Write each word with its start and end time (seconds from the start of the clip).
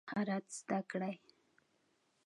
مهارت 0.07 0.45
زده 0.57 0.79
کړئ 0.91 1.15